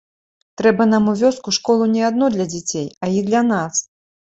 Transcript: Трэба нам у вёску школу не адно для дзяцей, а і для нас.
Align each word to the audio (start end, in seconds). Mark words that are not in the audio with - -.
Трэба 0.61 0.87
нам 0.93 1.03
у 1.11 1.15
вёску 1.19 1.53
школу 1.59 1.83
не 1.95 2.03
адно 2.09 2.31
для 2.39 2.49
дзяцей, 2.55 2.91
а 3.07 3.13
і 3.21 3.25
для 3.31 3.47
нас. 3.53 3.87